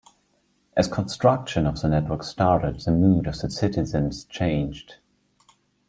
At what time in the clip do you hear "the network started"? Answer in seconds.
1.79-2.79